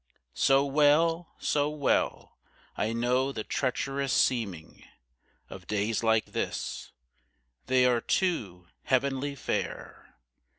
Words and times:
So 0.33 0.65
well, 0.65 1.35
so 1.37 1.69
well, 1.69 2.39
I 2.75 2.91
know 2.91 3.31
the 3.31 3.43
treacherous 3.43 4.11
seeming 4.11 4.83
Of 5.47 5.67
days 5.67 6.01
like 6.01 6.31
this; 6.33 6.91
they 7.67 7.85
are 7.85 8.01
too 8.01 8.67
heavenly 8.85 9.35
fair. 9.35 10.15